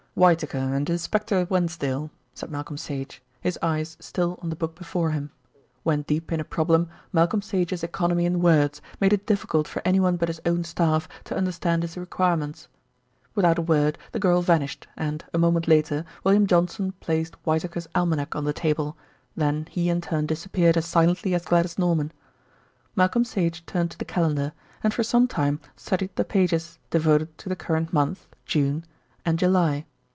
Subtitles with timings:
[0.13, 5.31] "Whitaker and Inspector Wensdale," said Malcolm Sage, his eyes still on the book before him.
[5.83, 10.17] When deep in a problem Malcolm Sage's economy in words made it difficult for anyone
[10.17, 12.67] but his own staff to understand his requirements.
[13.35, 18.35] Without a word the girl vanished and, a moment later, William Johnson placed Whitaker's Almanack
[18.35, 18.97] on the table,
[19.37, 22.11] then he in turn disappeared as silently as Gladys Norman.
[22.97, 24.51] Malcolm Sage turned to the calendar,
[24.83, 28.83] and for some time studied the pages devoted to the current month (June)
[29.25, 29.85] and July.